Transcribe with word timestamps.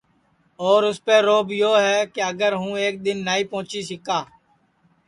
اور 0.65 0.81
اُسپے 0.89 1.17
روب 1.27 1.47
یو 1.61 1.73
ہے 1.85 1.97
کہ 2.13 2.21
اگر 2.31 2.51
ہوں 2.61 2.73
ایک 2.83 2.95
دؔن 3.05 3.17
نائی 3.27 3.43
پونچی 3.51 3.81
سِکا 3.89 4.19